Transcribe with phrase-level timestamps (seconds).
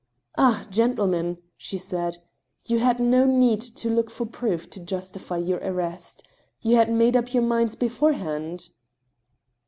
[0.35, 1.37] "Ah, gentlemen!
[1.47, 2.17] *' she said,"
[2.65, 6.23] you had no need to look for proof to justify your arrest;
[6.59, 8.71] you had made up your minds beforehand